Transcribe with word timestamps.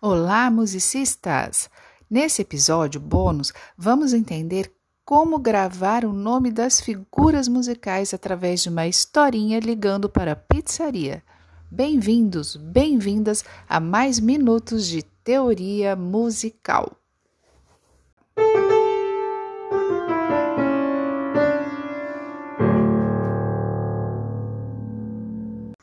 Olá, 0.00 0.48
musicistas! 0.48 1.68
Nesse 2.08 2.42
episódio 2.42 3.00
bônus, 3.00 3.52
vamos 3.76 4.12
entender 4.12 4.72
como 5.04 5.40
gravar 5.40 6.04
o 6.04 6.12
nome 6.12 6.52
das 6.52 6.80
figuras 6.80 7.48
musicais 7.48 8.14
através 8.14 8.62
de 8.62 8.68
uma 8.68 8.86
historinha 8.86 9.58
ligando 9.58 10.08
para 10.08 10.32
a 10.32 10.36
pizzaria. 10.36 11.20
Bem-vindos, 11.68 12.54
bem-vindas 12.54 13.44
a 13.68 13.80
mais 13.80 14.20
minutos 14.20 14.86
de 14.86 15.02
teoria 15.02 15.96
musical. 15.96 16.96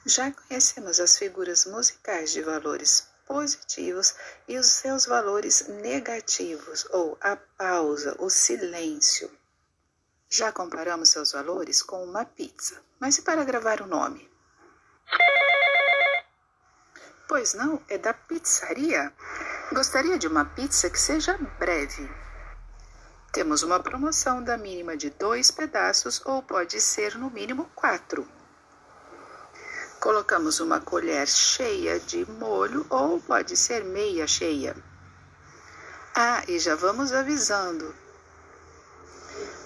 Já 0.06 0.32
conhecemos 0.32 1.02
as 1.02 1.18
figuras 1.18 1.66
musicais 1.66 2.32
de 2.32 2.42
valores 2.42 3.14
positivos 3.26 4.16
e 4.48 4.58
os 4.58 4.68
seus 4.68 5.06
valores 5.06 5.68
negativos, 5.68 6.88
ou 6.92 7.18
a 7.22 7.36
pausa, 7.36 8.16
o 8.20 8.30
silêncio. 8.30 9.30
Já 10.30 10.52
comparamos 10.52 11.10
seus 11.10 11.32
valores 11.32 11.82
com 11.82 12.04
uma 12.04 12.26
pizza, 12.26 12.82
mas 13.00 13.18
e 13.18 13.22
para 13.22 13.44
gravar 13.44 13.82
o 13.82 13.88
nome? 13.88 14.30
Pois 17.28 17.54
não, 17.54 17.82
é 17.90 17.98
da 17.98 18.14
pizzaria. 18.14 19.12
Gostaria 19.72 20.18
de 20.18 20.28
uma 20.28 20.46
pizza 20.46 20.90
que 20.90 21.00
seja 21.00 21.38
breve. 21.60 22.10
Temos 23.32 23.64
uma 23.64 23.80
promoção 23.80 24.44
da 24.44 24.58
mínima 24.58 24.96
de 24.96 25.10
dois 25.10 25.52
pedaços 25.52 26.22
ou 26.26 26.42
pode 26.42 26.80
ser 26.80 27.18
no 27.18 27.30
mínimo 27.30 27.70
quatro. 27.76 28.28
Colocamos 30.26 30.60
uma 30.60 30.80
colher 30.80 31.28
cheia 31.28 32.00
de 32.00 32.26
molho 32.40 32.84
ou 32.90 33.22
pode 33.22 33.56
ser 33.56 33.84
meia 33.84 34.26
cheia. 34.26 34.76
Ah, 36.16 36.44
e 36.48 36.58
já 36.58 36.76
vamos 36.76 37.14
avisando. 37.14 37.94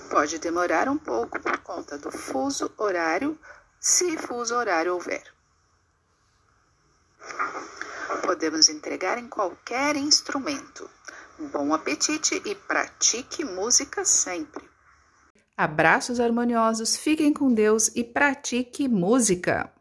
Pode 0.09 0.38
demorar 0.38 0.89
um 0.89 0.98
pouco 0.98 1.39
por 1.39 1.59
conta 1.59 1.98
do 1.98 2.11
fuso 2.11 2.70
horário, 2.75 3.39
se 3.80 4.17
fuso 4.17 4.53
horário 4.53 4.95
houver. 4.95 5.23
Podemos 8.26 8.67
entregar 8.67 9.17
em 9.17 9.30
qualquer 9.30 9.95
instrumento. 9.95 10.89
Bom 11.53 11.73
apetite 11.73 12.36
e 12.45 12.53
pratique 12.53 13.45
música 13.45 14.03
sempre. 14.03 14.70
Abraços 15.55 16.20
harmoniosos, 16.20 16.98
fiquem 16.98 17.31
com 17.31 17.53
Deus 17.53 17.89
e 17.95 18.03
pratique 18.03 18.89
música. 18.89 19.73